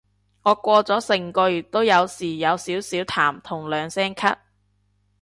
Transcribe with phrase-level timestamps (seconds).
[0.41, 4.35] 我過咗成個月都有時有少少痰同兩聲咳